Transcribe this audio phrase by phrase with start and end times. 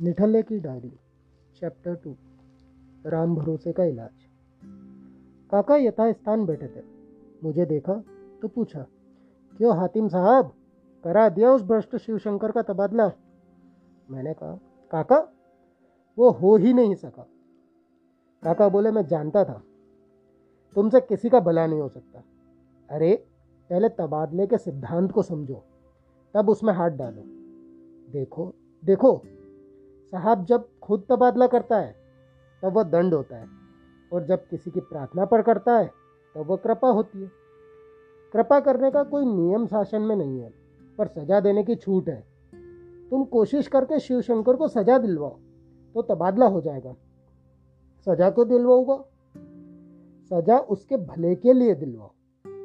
[0.00, 0.90] निठल्ले की diary
[1.56, 2.14] chapter two
[3.06, 4.24] Ram भरोसे का इलाज।
[5.50, 6.82] काका यथास्थान बैठे थे।
[7.44, 7.94] मुझे देखा
[8.42, 8.86] तो पूछा,
[9.56, 10.52] क्यों हातिम साहब,
[11.04, 13.10] करा दिया उस भ्रष्ट शिवशंकर का तबादला?
[14.10, 14.58] मैंने कहा,
[14.90, 15.18] काका,
[16.18, 17.26] वो हो ही नहीं सका।
[18.42, 19.62] काका बोले, मैं जानता था,
[20.74, 22.22] तुमसे किसी का भला नहीं हो सकता।
[22.90, 23.14] अरे,
[23.70, 25.62] पहले तबादले के सिद्धांत को समझो,
[26.34, 27.22] तब उसमें हाथ डालो।
[28.12, 28.52] देखो
[28.84, 29.22] देखो
[30.10, 31.96] साहब जब खुद तबादला करता है,
[32.62, 33.46] तब वह दंड होता है।
[34.12, 35.90] और जब किसी की प्रार्थना पर करता है,
[36.34, 37.30] तब वह कृपा होती है।
[38.32, 40.52] कृपा करने का कोई नियम शासन में नहीं है,
[40.98, 42.24] पर सजा देने की छूट है।
[43.10, 45.36] तुम कोशिश करके शिव शंकर को सजा दिलवाओ
[45.94, 46.92] तो तबादला हो जाएगा।
[48.06, 49.04] सजा क्यों दिलवाऊगा?
[50.30, 52.10] सजा उसके भले के लिए दिलवाओ।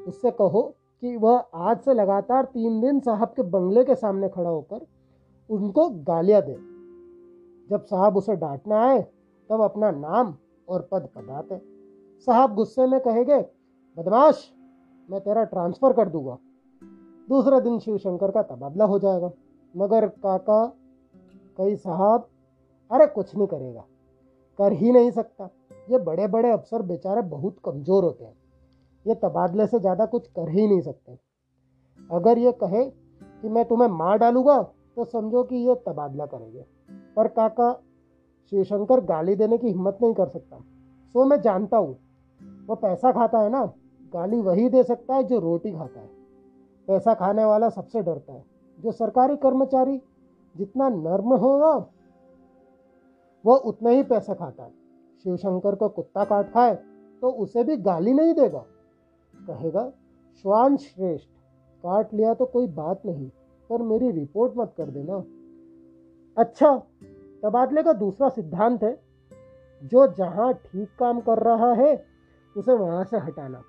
[0.07, 4.49] उससे कहो कि वह आज से लगातार तीन दिन साहब के बंगले के सामने खड़ा
[4.49, 4.85] होकर
[5.49, 6.72] उनको गालियाँ दे।
[7.73, 9.01] जब साहब उसे डांटना आए,
[9.49, 10.33] तब अपना नाम
[10.67, 11.57] और पद बताते
[12.27, 13.37] साहब गुस्से में कहेंगे
[13.97, 14.51] बदमाश,
[15.09, 16.37] मैं तेरा ट्रांसफ़र कर दूँगा।
[17.27, 19.31] दूसरे दिन शिवशंकर का तबादला हो जाएगा।
[19.75, 20.65] मगर काका,
[21.57, 22.27] कई साहब,
[22.91, 23.83] अरे कुछ नहीं करेगा।
[24.59, 25.49] कर ही नहीं सकता।
[25.89, 28.35] ये बड़े बड़े अफसर बेचारे बहुत कमज़ोर होते हैं।
[29.05, 31.17] ये तबादले से ज़्यादा कुछ कर ही नहीं सकते।
[32.09, 34.61] अगर ये कहे कि मैं तुम्हें मार डालूँगा
[34.97, 36.65] तो समझो कि ये तबादला करेंगे।
[37.17, 37.71] पर काका
[38.51, 40.57] शिवशंकर गाली देने की हिम्मत नहीं कर सकता।
[41.15, 41.95] सो मैं जानता हूँ,
[42.67, 43.65] वो पैसा खाता है ना,
[44.13, 46.07] गाली वही दे सकता है जो रोटी खाता है।
[46.87, 48.43] पैसा खाने वाला सबसे डरता है,
[48.79, 49.97] जो सरकारी कर्मचारी
[50.55, 51.73] जितना नर्म होगा,
[53.45, 54.71] वो उतना ही पैसा खाता है।
[55.25, 56.75] शिवशंकर को कुत्ता काट खाए
[57.21, 58.65] तो उसे भी गाली नहीं देगा।
[59.33, 59.91] कहेगा,
[60.45, 61.27] श्वान श्रेष्ठ,
[61.83, 63.29] काट लिया तो कोई बात नहीं,
[63.69, 65.23] पर मेरी रिपोर्ट मत कर देना।
[66.37, 66.71] अच्छा
[67.43, 68.97] तबादले का दूसरा सिद्धांत है,
[69.81, 71.93] जो जहाँ ठीक काम कर रहा है,
[72.55, 73.61] उसे वहाँ से हटाना।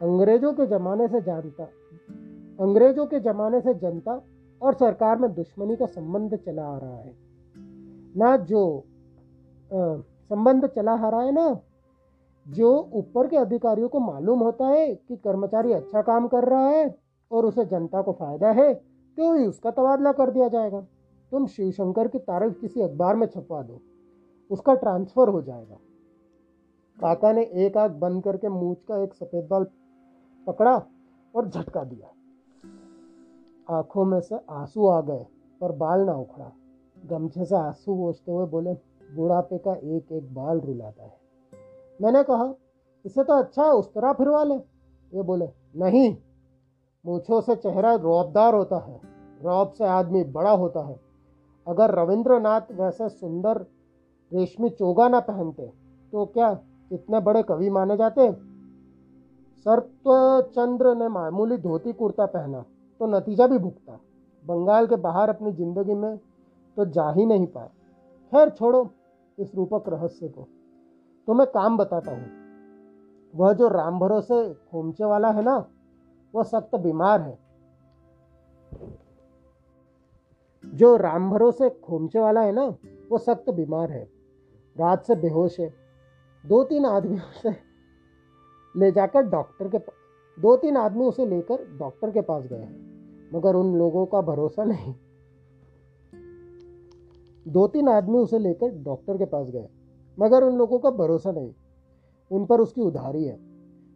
[0.00, 1.64] अंग्रेज़ों के ज़माने से जानता,
[2.58, 4.20] अंग्रेज़ों के ज़माने से जनता
[4.60, 7.14] और सरकार में दुश्मनी का संबंध चला आ रहा है।
[8.16, 8.62] ना जो
[9.70, 11.60] संबंध चला आ रहा है ना,
[12.46, 16.94] जो ऊपर के अधिकारियों को मालूम होता है कि कर्मचारी अच्छा काम कर रहा है
[17.30, 20.84] और उसे जनता को फ़ायदा है तो ही उसका तबादला कर दिया जाएगा।
[21.32, 23.80] तुम शिवशंकर की तारीफ़ किसी अखबार में छपवा दो।
[24.50, 25.76] उसका ट्रांसफ़र हो जाएगा।
[27.00, 29.66] काका ने एक आँख बंद करके मूछ का एक सफ़ेद बाल
[30.46, 30.86] पकड़ा
[31.34, 32.08] और झटका दिया।
[33.78, 35.26] आँखों में से आँसू आ गए,
[35.60, 36.52] पर बाल ना उखड़ा।
[37.06, 38.74] गमछे से आँसू पोछते हुए बोले,
[39.16, 41.18] बुढ़ापे का एक एक बाल रुलाता है।
[42.02, 42.54] मैंने कहा,
[43.04, 44.54] इसे तो अच्छा है उस तरह फिरवा ले।
[45.14, 46.16] ये बोले, नहीं।
[47.06, 49.00] मूछों से चेहरा रौबदार होता है।
[49.42, 51.11] रौब से आदमी बड़ा होता है।
[51.66, 53.58] अगर रविंद्रनाथ वैसे सुंदर
[54.32, 55.66] रेशमी चोगा ना पहनते
[56.12, 56.50] तो क्या
[56.90, 58.30] इतने बड़े कवि माने जाते?
[59.66, 62.64] सर्वचंद्र ने मामूली धोती कुर्ता पहना
[63.00, 63.98] तो नतीजा भी भुगता।
[64.44, 66.16] बंगाल के बाहर अपनी ज़िंदगी में
[66.76, 67.68] तो जा ही नहीं पाए।
[68.32, 68.90] खैर, छोड़ो
[69.38, 70.46] इस रूपक रहस्य को।
[71.28, 72.30] तो मैं काम बताता हूँ।
[73.34, 75.56] वह जो राम भरोसे खोमचे वाला है ना,
[76.34, 77.38] वह सख्त बीमार है।
[80.74, 82.64] जो राम भरोसे खोमचे वाला है ना,
[83.10, 84.08] वो सख्त बीमार है।
[84.76, 85.74] रात से बेहोश है।
[86.46, 87.50] दो तीन आदमियों से
[88.76, 89.78] ले जाकर डॉक्टर के
[90.38, 92.68] दो तीन आदमी उसे लेकर डॉक्टर के पास गए
[93.34, 94.94] मगर उन लोगों का भरोसा नहीं।
[97.48, 99.68] दो तीन आदमी उसे लेकर डॉक्टर के पास गए,
[100.18, 101.52] मगर उन लोगों का भरोसा नहीं।
[102.30, 103.36] उन पर उसकी उधारी है।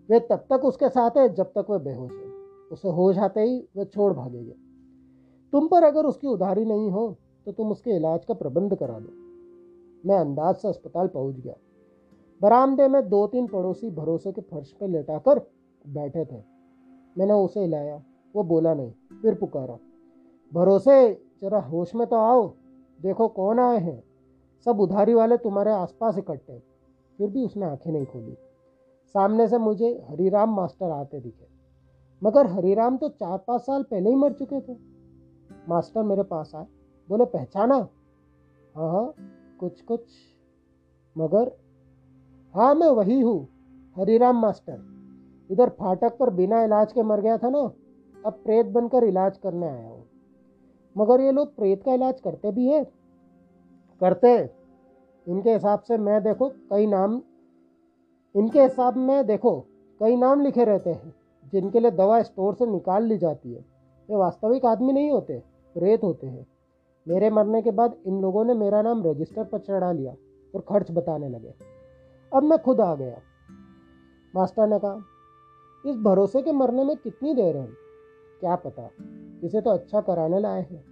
[0.08, 2.30] वे तब तक उसके साथ है जब तक वह बेहोश है।
[2.72, 4.65] उसे होश आते ही वे छोड़ भागेंगे।
[5.52, 10.08] तुम पर अगर उसकी उधारी नहीं हो तो तुम उसके इलाज का प्रबंध करा दो।
[10.08, 11.54] मैं अंदाज से अस्पताल पहुँच गया।
[12.42, 15.38] बरामदे में दो तीन पड़ोसी भरोसे के फर्श पर लेटाकर
[15.86, 16.42] बैठे थे।
[17.18, 18.02] मैंने उसे हिलाया।
[18.34, 18.92] वो बोला, नहीं।
[19.22, 19.78] फिर पुकारा।
[20.54, 21.22] भरोसे?
[21.42, 22.48] जरा होश में तो आओ।
[23.02, 24.02] देखो कौन आए हैं।
[24.64, 26.58] सब उधारी वाले तुम्हारे आसपास इकट्ठे
[27.18, 28.36] फिर भी उसने आँखें नहीं खोली।
[29.14, 31.46] सामने से मुझे हरीराम मास्टर आते दिखे।
[32.22, 34.95] मगर हरीराम तो चार पाँच साल पहले ही मर चुके थे।
[35.68, 36.66] मास्टर मेरे पास आए।
[37.08, 37.74] बोले, पहचाना?
[38.74, 39.14] हाँ हाँ
[39.60, 40.02] कुछ कुछ,
[41.16, 41.50] मगर
[42.54, 43.48] हाँ मैं वही हूँ,
[43.96, 44.84] हरीराम मास्टर।
[45.50, 47.58] इधर फाटक पर बिना इलाज के मर गया था ना,
[48.26, 50.04] अब प्रेत बनकर इलाज करने आया हूँ।
[50.96, 52.82] मगर ये लोग प्रेत का इलाज करते भी है?
[54.00, 54.36] करते
[55.26, 57.20] इनके हिसाब से मैं देखो, कई नाम,
[58.34, 59.60] इनके हिसाब में देखो,
[60.00, 61.14] कई नाम लिखे रहते हैं,
[61.52, 63.64] जिनके लिए दवा स्टोर से निकाल ली जाती है।
[64.10, 65.42] ये वास्तविक आदमी नहीं होते,
[65.74, 66.46] प्रेत होते हैं।
[67.08, 70.14] मेरे मरने के बाद इन लोगों ने मेरा नाम रजिस्टर पर चढ़ा लिया
[70.54, 71.54] और खर्च बताने लगे।
[72.34, 73.18] अब मैं खुद आ गया।
[74.36, 75.04] मास्टर ने कहा,
[75.86, 77.68] इस भरोसे के मरने में कितनी देर है?
[78.40, 78.90] क्या पता?
[79.44, 80.84] इसे तो अच्छा कराने लाए हैं।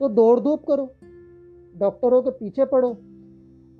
[0.00, 0.90] तो दौड़ धूप करो।
[1.78, 2.96] डॉक्टरों के पीछे पड़ो।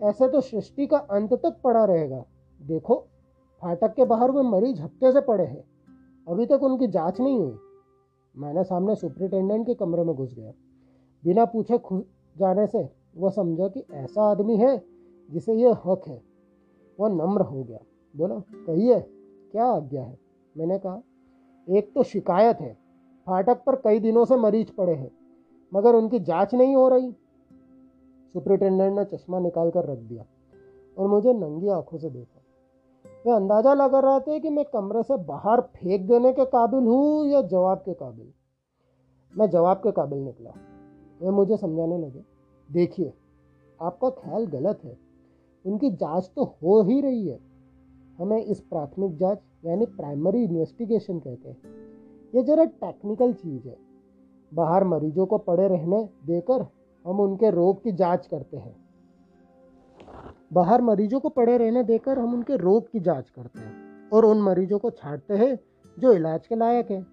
[0.03, 2.25] ऐसे तो सृष्टि का अंत तक पड़ा रहेगा।
[2.63, 3.07] देखो,
[3.63, 5.65] फाटक के बाहर वो मरीज़ हफ़्ते से पड़े हैं।
[6.29, 7.59] अभी तक उनकी जाँच नहीं हुई।
[8.39, 10.53] मैंने सामने सुपरिटेंडेंट के कमरे में घुस गया।
[11.25, 12.03] बिना पूछे खुश
[12.39, 14.85] जाने से वह समझा कि ऐसा आदमी है
[15.31, 16.23] जिसे यह हक है।
[17.01, 17.79] वह नम्र हो गया।
[18.17, 19.01] बोला, कहिए,
[19.53, 20.19] क्या आज्ञा है?
[20.57, 21.03] मैंने कहा,
[21.69, 22.77] एक तो शिकायत है।
[23.27, 25.11] फाटक पर कई दिनों से मरीज़ पड़े हैं,
[25.75, 27.13] मगर उनकी जाँच नहीं हो रही।
[28.33, 30.25] सुपरिटेंडेंट ने चश्मा निकाल कर रख दिया
[30.99, 32.38] और मुझे नंगी आँखों से देखा।
[33.29, 37.27] वे अंदाज़ा लगा रहे थे कि मैं कमरे से बाहर फेंक देने के काबिल हूँ
[37.27, 38.33] या जवाब के काबिल?
[39.37, 40.51] मैं जवाब के काबिल निकला।
[41.23, 42.25] वे मुझे समझाने लगे,
[42.73, 43.13] देखिए,
[43.83, 44.99] आपका ख्याल गलत है।
[45.67, 47.41] उनकी जाँच तो हो ही रही है।
[48.19, 51.59] हमें इस प्राथमिक जाँच, यानी प्राइमरी इन्वेस्टिगेशन कहते हैं।
[52.35, 53.77] ये जरा टेक्निकल चीज़ है।
[54.55, 56.67] बाहर मरीजों को पड़े रहने देकर
[57.07, 58.88] हम उनके रोग की जाँच करते हैं।
[60.53, 64.43] बाहर मरीजों को पड़े रहने देकर हम उनके रोग की जाँच करते हैं और उन
[64.43, 65.59] मरीजों को छाटते हैं,
[65.99, 67.07] जो इलाज के लायक है।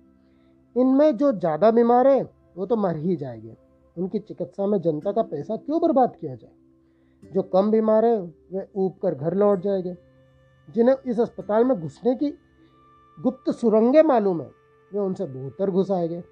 [0.78, 3.58] इनमें जो ज़्यादा बीमार है, वो तो मर ही जाएँगे।
[3.98, 6.52] उनकी चिकित्सा में जनता का पैसा क्यों बर्बाद किया जाए?
[7.34, 9.98] जो कम बीमार है, वे ऊब कर घर लौट जाएँगे।
[10.70, 12.30] जिन्हें इस अस्पताल में घुसने की
[13.22, 14.52] गुप्त सुरंगें मालूम है,
[14.94, 16.24] वे उनसे बेहतर घुस आएँगे।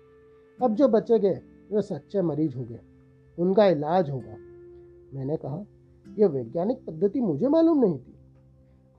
[0.64, 1.42] अब जो बचेंगे,
[1.72, 2.80] वे सच्चे मरीज़ होंगे।
[3.40, 4.36] उनका इलाज होगा।
[5.18, 5.66] मैंने कहा
[6.20, 8.16] यह वैज्ञानिक पद्धति मुझे मालूम नहीं थी।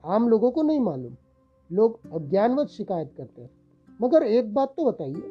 [0.05, 1.15] आम लोगों को नहीं मालूम।
[1.71, 3.49] लोग अज्ञानवश शिकायत करते हैं।
[4.01, 5.21] मगर एक बात तो बताइए,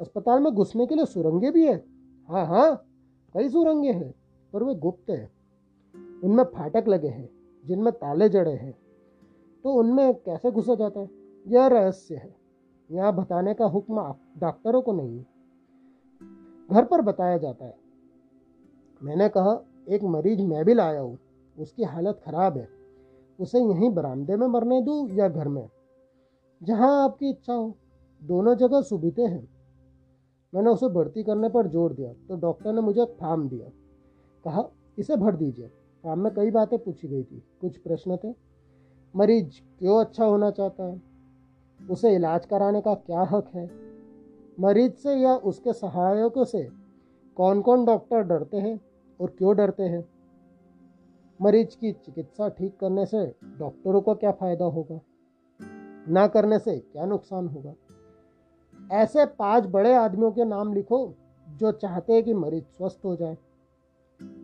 [0.00, 1.84] अस्पताल में घुसने के लिए सुरंगे भी है?
[2.28, 2.84] हाँ हाँ
[3.34, 4.14] कई सुरंगे हैं,
[4.52, 5.30] पर वे गुप्त है।
[6.24, 7.30] उनमें फाटक लगे हैं,
[7.64, 8.78] जिनमें ताले जड़े हैं।
[9.64, 11.10] तो उनमें कैसे घुसा जाता है?
[11.48, 12.36] यह रहस्य है।
[12.90, 15.24] यहाँ बताने का हुक्म डॉक्टरों को नहीं
[16.72, 17.76] घर पर बताया जाता है।
[19.02, 21.18] मैंने कहा एक मरीज़ मैं भी लाया हूँ।
[21.58, 22.68] उसकी हालत ख़राब है।
[23.40, 25.68] उसे यहीं बरामदे में मरने दूँ या घर में?
[26.62, 27.76] जहाँ आपकी इच्छा हो,
[28.22, 29.48] दोनों जगह सुविधे हैं।
[30.54, 33.68] मैंने उसे भर्ती करने पर ज़ोर दिया तो डॉक्टर ने मुझे फॉर्म दिया।
[34.44, 34.64] कहा,
[34.98, 35.70] इसे भर दीजिए।
[36.04, 38.34] फॉर्म में कई बातें पूछी गई थी। कुछ प्रश्न थे।
[39.16, 41.02] मरीज़ क्यों अच्छा होना चाहता है?
[41.90, 43.70] उसे इलाज कराने का क्या हक है?
[44.60, 46.68] मरीज़ से या उसके सहायकों से?
[47.36, 48.89] कौन कौन डॉक्टर डरते हैं?
[49.20, 50.08] और क्यों डरते हैं?
[51.42, 55.00] मरीज़ की चिकित्सा ठीक करने से डॉक्टरों को क्या फ़ायदा होगा?
[56.08, 57.74] ना करने से क्या नुकसान होगा?
[58.92, 61.14] ऐसे पाँच बड़े आदमियों के नाम लिखो
[61.48, 63.38] जो चाहते हैं कि मरीज़ स्वस्थ हो जाए।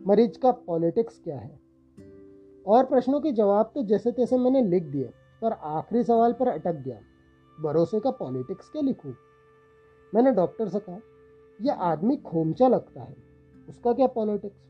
[0.07, 1.59] मरीज़ का पॉलिटिक्स क्या है?
[2.67, 5.09] और प्रश्नों के जवाब तो जैसे तैसे मैंने लिख दिए,
[5.41, 6.99] पर आखिरी सवाल पर अटक गया।
[7.63, 9.13] भरोसे का पॉलिटिक्स क्या लिखूं?
[10.15, 10.99] मैंने डॉक्टर से कहा
[11.61, 13.15] यह आदमी खोमचा लगता है,
[13.69, 14.66] उसका क्या पॉलिटिक्स?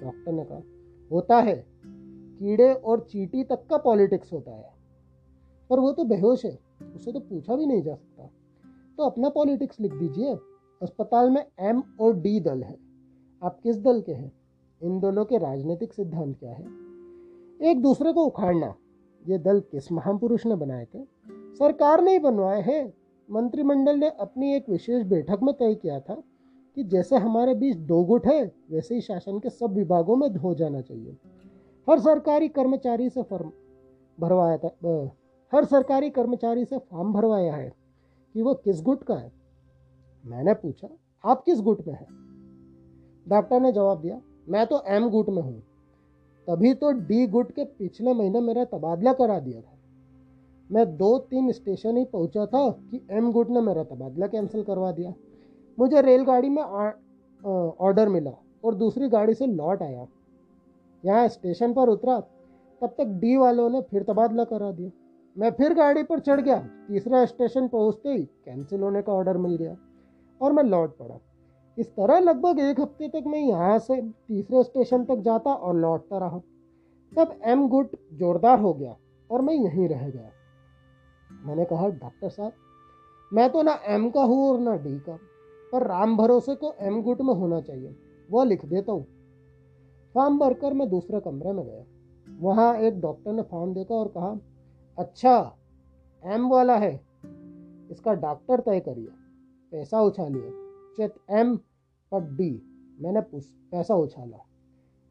[0.00, 0.62] डॉक्टर ने कहा,
[1.12, 1.66] होता है,
[2.38, 4.72] कीड़े और चीटी तक का पॉलिटिक्स होता है,
[5.70, 6.58] पर वो तो बेहोश है,
[6.96, 8.30] उसे तो पूछा भी नहीं जा सकता।
[8.98, 10.34] तो अपना पॉलिटिक्स लिख दीजिए,
[10.82, 12.76] अस्पताल में एम और डी दल है,
[13.42, 14.32] आप किस दल के हैं?
[14.82, 16.64] इन दलों के राजनीतिक सिद्धांत क्या है?
[17.70, 18.74] एक दूसरे को उखाड़ना,
[19.28, 21.04] ये दल किस महापुरुष ने बनाए थे?
[21.54, 22.92] सरकार ने ही बनवाए हैं,
[23.30, 26.22] मंत्रिमंडल ने अपनी एक विशेष बैठक में तय किया था
[26.78, 30.54] कि जैसे हमारे बीच दो गुट है, वैसे ही शासन के सब विभागों में हो
[30.54, 31.16] जाना चाहिए।
[31.88, 33.50] हर सरकारी कर्मचारी से फर्म
[34.20, 34.68] भरवाया था
[35.52, 37.72] हर सरकारी कर्मचारी से फॉर्म भरवाया है
[38.34, 39.32] कि वो किस गुट का है।
[40.24, 40.88] मैंने पूछा,
[41.24, 42.06] आप किस गुट में हैं?
[43.28, 45.62] डॉक्टर ने जवाब दिया, मैं तो एम गुट में हूँ।
[46.48, 49.78] तभी तो डी गुट के पिछले महीने मेरा तबादला करा दिया था।
[50.70, 54.92] मैं दो तीन स्टेशन ही पहुँचा था कि एम गुट ने मेरा तबादला कैंसिल करवा
[54.92, 55.14] दिया।
[55.78, 58.30] मुझे रेलगाड़ी में ऑर्डर मिला
[58.64, 60.06] और दूसरी गाड़ी से लौट आया।
[61.04, 62.18] यहाँ स्टेशन पर उतरा,
[62.82, 64.90] तब तक डी वालों ने फिर तबादला करा दिया।
[65.36, 69.56] मैं फिर गाड़ी पर चढ़ गया। तीसरा स्टेशन पहुँचते ही कैंसिल होने का ऑर्डर मिल
[69.56, 69.76] गया
[70.40, 71.18] और मैं लौट पड़ा।
[71.78, 76.18] इस तरह लगभग एक हफ़्ते तक मैं यहाँ से तीसरे स्टेशन तक जाता और लौटता
[76.18, 76.38] रहा।
[77.12, 78.96] तब एम गुट जोरदार हो गया
[79.30, 80.30] और मैं यहीं रह गया।
[81.30, 82.52] मैंने कहा, डॉक्टर साहब,
[83.32, 85.18] मैं तो ना एम का हूँ और ना डी का।
[85.72, 87.96] पर राम भरोसे को एम गुट में होना चाहिए।
[88.30, 89.06] वह लिख देता हूँ।
[90.14, 91.84] फॉर्म भरकर मैं दूसरे कमरे में गया।
[92.40, 94.38] वहाँ एक डॉक्टर ने फॉर्म देखा और कहा
[94.98, 95.56] अच्छा
[96.24, 96.94] एम वाला है।
[97.90, 99.08] इसका डॉक्टर तय करिए।
[99.70, 100.50] पैसा उछालिए।
[100.96, 101.56] चेत एम
[102.12, 102.62] पर डी
[103.00, 104.46] मैंने पूछ, पैसा उछाला।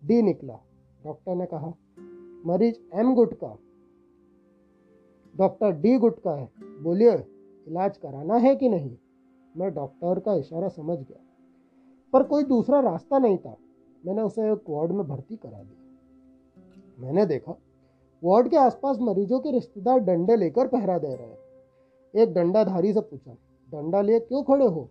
[0.05, 0.59] डी निकला।
[1.03, 1.73] डॉक्टर ने कहा,
[2.45, 3.57] मरीज़ एम गुट का।
[5.37, 6.51] डॉक्टर डी गुट का है।
[6.83, 7.13] बोलिए,
[7.67, 8.97] इलाज कराना है कि नहीं?
[9.57, 11.23] मैं डॉक्टर का इशारा समझ गया।
[12.13, 13.57] पर कोई दूसरा रास्ता नहीं था।
[14.05, 15.83] मैंने उसे एक वार्ड में भर्ती करा दिया।
[16.99, 17.55] मैंने देखा,
[18.23, 21.37] वार्ड के आसपास मरीजों के रिश्तेदार डंडे लेकर पहरा दे रहे हैं।
[22.15, 23.31] एक डंडाधारी से पूछा,
[23.71, 24.89] डंडा लिए क्यों खड़े हो?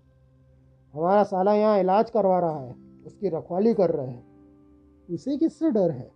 [0.94, 2.74] हमारा साला यहाँ इलाज करवा रहा है,
[3.06, 4.26] उसकी रखवाली कर रहे हैं।
[5.10, 6.10] उसे किससे डर है?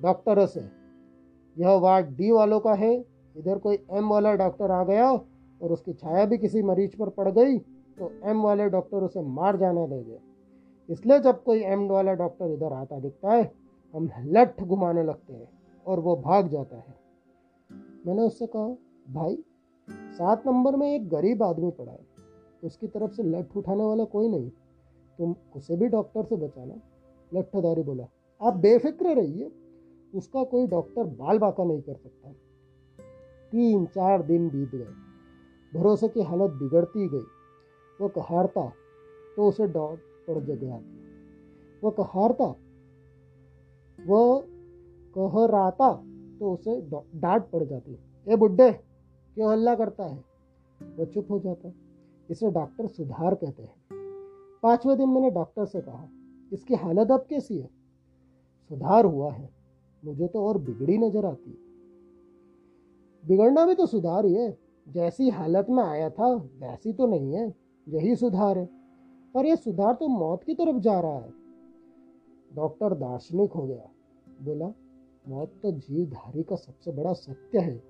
[0.00, 0.60] डॉक्टर से।
[1.58, 3.04] यह वार्ड डी वालों का है।
[3.36, 5.12] इधर कोई एम वाला डॉक्टर आ गया
[5.62, 7.58] और उसकी छाया भी किसी मरीज़ पर पड़ गई।
[8.02, 10.18] तो एम वाले डॉक्टर उसे मार जाने देंगे।
[10.90, 13.52] इसलिए जब कोई एम वाला डॉक्टर इधर आता दिखता है,
[13.94, 15.48] हम लठ घुमाने लगते हैं
[15.86, 16.94] और वो भाग जाता है।
[18.06, 18.76] मैंने उससे कहा,
[19.12, 19.44] भाई,
[19.90, 22.06] सात नंबर में एक गरीब आदमी पड़ा है।
[22.64, 24.50] उसकी तरफ़ से लठ उठाने वाला कोई नहीं।
[25.18, 26.74] तुम उसे भी डॉक्टर से बचाना।
[27.34, 28.04] लठदारी बोला,
[28.42, 29.52] आप बेफिक्र रहिए।
[30.14, 32.32] उसका कोई डॉक्टर बाल बाका नहीं कर सकता।
[33.52, 34.88] तीन चार दिन बीत गए।
[35.78, 37.24] भरोसे की हालत बिगड़ती गई।
[38.02, 38.68] वो कहारता
[39.36, 42.44] तो उसे डॉट पड़ जगह आती वो कहारता,
[43.98, 44.44] वो
[45.16, 45.92] कहराता
[46.40, 46.80] तो उसे
[47.20, 50.24] डांट पड़ जाती ए बुड्ढे, क्यों हल्ला करता है?
[50.80, 51.72] वह चुप हो जाता
[52.28, 53.74] इसे डॉक्टर सुधार कहते हैं।
[54.62, 56.08] पाँचवें दिन मैंने डॉक्टर से कहा,
[56.52, 57.68] इसकी हालत अब कैसी है?
[58.70, 59.48] सुधार हुआ है।
[60.02, 61.56] मुझे तो और बिगड़ी नज़र आती है।
[63.24, 64.50] बिगड़ना भी तो सुधार ही है।
[64.86, 68.68] जैसी हालत में आया था, वैसी तो नहीं है। यही सुधार है।
[69.34, 71.32] पर यह सुधार तो मौत की तरफ़ जा रहा है।
[72.54, 73.90] डॉक्टर दार्शनिक हो गया।
[74.42, 74.72] बोला,
[75.28, 77.82] मौत तो जीवधारी का सबसे बड़ा सत्य है।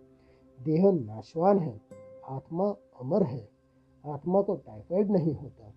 [0.65, 1.81] देह नाशवान है।
[2.29, 2.69] आत्मा
[3.01, 3.49] अमर है।
[4.07, 5.75] आत्मा को टाइफाइड नहीं होता।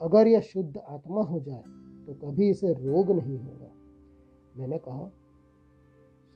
[0.00, 1.62] अगर यह शुद्ध आत्मा हो जाए
[2.06, 3.70] तो कभी इसे रोग नहीं होगा।
[4.56, 5.08] मैंने कहा,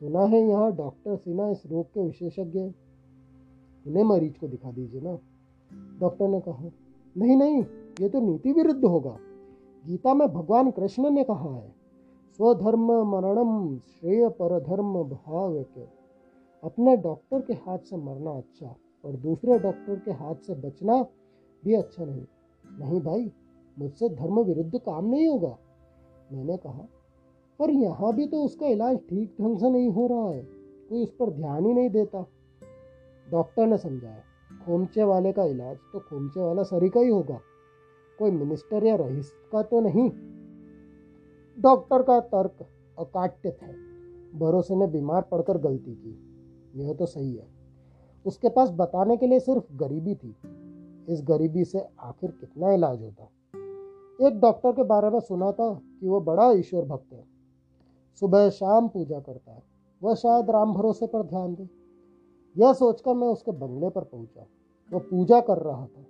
[0.01, 2.61] सुना है यहाँ डॉक्टर सिन्हा इस रोग के विशेषज्ञ
[3.87, 5.19] उन्हें मरीज़ को दिखा दीजिए ना।
[6.01, 6.69] डॉक्टर ने कहा
[7.17, 7.63] नहीं नहीं,
[8.01, 9.17] ये तो नीति विरुद्ध होगा।
[9.85, 11.75] गीता में भगवान कृष्ण ने कहा है,
[12.39, 15.87] स्वधर्म मरणम श्रेय पर धर्म भाव के
[16.63, 21.03] अपने डॉक्टर के हाथ से मरना अच्छा और दूसरे डॉक्टर के हाथ से बचना
[21.63, 22.25] भी अच्छा नहीं।
[22.65, 23.31] नहीं भाई,
[23.77, 25.57] मुझसे धर्म विरुद्ध काम नहीं होगा।
[26.33, 26.87] मैंने कहा,
[27.61, 30.43] पर यहाँ भी तो उसका इलाज ठीक ढंग से नहीं हो रहा है,
[30.89, 32.27] कोई उस पर ध्यान ही नहीं देता।
[33.27, 34.23] डॉक्टर ने समझाया
[34.67, 37.41] खोमचे वाले का इलाज तो खोमचे वाला सरी का ही होगा।
[38.19, 40.11] कोई मिनिस्टर या रईस का तो नहीं।
[41.63, 42.67] डॉक्टर का तर्क
[42.99, 43.67] अकाट्य था।
[44.39, 46.19] भरोसे ने बीमार पड़कर गलती की।
[46.81, 47.47] यह तो सही है।
[48.27, 50.37] उसके पास बताने के लिए सिर्फ़ गरीबी थी।
[51.09, 53.25] इस गरीबी से आखिर कितना इलाज होता?
[54.29, 57.25] एक डॉक्टर के बारे में सुना था कि वो बड़ा ईश्वर भक्त है।
[58.21, 59.63] सुबह शाम पूजा करता है।
[60.03, 61.82] वह शायद राम भरोसे पर ध्यान दे।
[62.57, 64.47] यह सोचकर मैं उसके बंगले पर पहुँचा।
[64.93, 66.03] वह पूजा कर रहा था।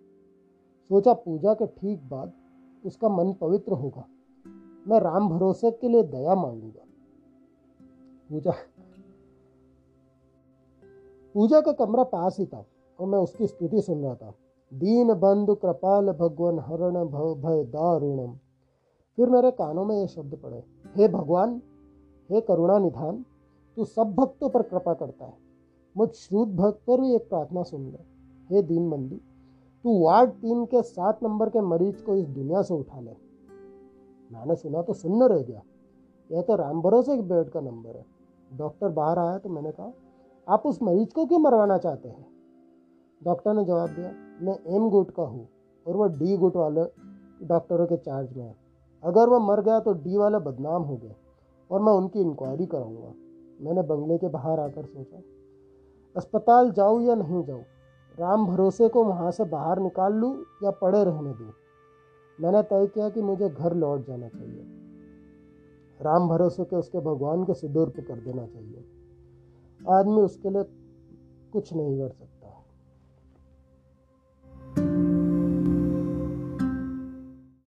[0.90, 2.32] सोचा पूजा के ठीक बाद
[2.84, 4.04] उसका मन पवित्र होगा।
[4.88, 6.84] मैं राम भरोसे के लिए दया मांगूँगा।
[8.30, 8.52] पूजा।
[11.34, 12.64] पूजा का कमरा पास ही था
[12.98, 14.34] और मैं उसकी स्तुति सुन रहा था।
[14.72, 18.34] दीन बंधु कृपाल भगवान हरण भव भय दारुणम।
[19.18, 20.62] फिर मेरे कानों में ये शब्द पड़े,
[20.96, 21.60] हे भगवान,
[22.30, 23.24] हे करुणा निधान
[23.76, 25.51] तू सब भक्तों पर कृपा करता है।
[25.96, 27.98] मुझ श्रुत भक्त पर भी एक प्रार्थना सुन ले।
[28.50, 29.16] हे दीन बंधु
[29.84, 33.10] तू वार्ड तीन के सात नंबर के मरीज़ को इस दुनिया से उठा ले।
[34.30, 35.62] मैंने सुना तो सुनने रह गया।
[36.30, 38.04] यह तो राम भरोसे के बेड का नंबर है।
[38.50, 39.92] डॉक्टर बाहर आया तो मैंने कहा,
[40.48, 42.26] आप उस मरीज़ को क्यों मरवाना चाहते हैं?
[43.22, 45.48] डॉक्टर ने जवाब दिया, मैं एम गुट का हूँ
[45.86, 46.84] और वह डी गुट वाले
[47.46, 48.54] डॉक्टरों के चार्ज में है।
[49.02, 51.14] अगर वह मर गया तो डी वाले बदनाम हो गए
[51.70, 53.12] और मैं उनकी इंक्वायरी कराऊँगा।
[53.60, 55.20] मैंने बंगले के बाहर आकर सोचा
[56.16, 57.62] अस्पताल जाऊँ या नहीं जाऊँ,
[58.18, 61.52] राम भरोसे को वहाँ से बाहर निकाल लूँ या पड़े रहने दूँ?
[62.40, 64.64] मैंने तय किया कि मुझे घर लौट जाना चाहिए।
[66.00, 68.84] राम भरोसे के उसके भगवान को सुदूर कर देना चाहिए।
[69.80, 70.62] आदमी उसके लिए
[71.52, 72.31] कुछ नहीं कर सकता।